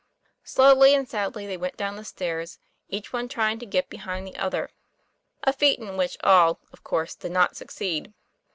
[0.43, 2.57] Slowly and sadly they went down the stairs,
[2.89, 4.71] each one trying to get behind the other,
[5.43, 6.33] a feat in which 192 TOM PLAYFAIR.
[6.33, 8.11] all, of course, did not succeed.